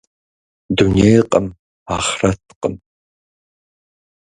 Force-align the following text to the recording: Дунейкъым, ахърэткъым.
Дунейкъым, 0.75 1.47
ахърэткъым. 1.95 2.75